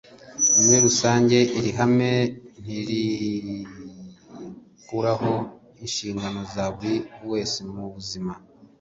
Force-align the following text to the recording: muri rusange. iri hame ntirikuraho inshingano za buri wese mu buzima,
muri 0.59 0.77
rusange. 0.85 1.37
iri 1.57 1.71
hame 1.79 2.11
ntirikuraho 2.61 5.33
inshingano 5.83 6.39
za 6.53 6.65
buri 6.75 6.93
wese 7.31 7.57
mu 7.73 7.85
buzima, 7.95 8.31